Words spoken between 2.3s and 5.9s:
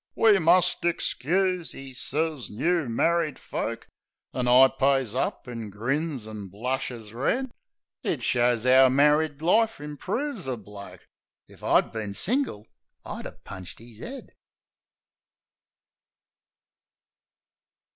"new married folk." An' I pays up. an'